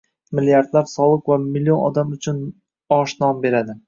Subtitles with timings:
[0.37, 2.39] Milliardlab soliq va million odam uchun
[2.99, 3.77] osh-non beradi